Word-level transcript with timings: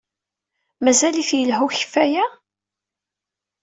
Mazal-it 0.83 1.31
yelha 1.37 1.59
ukeffay-a? 1.65 2.25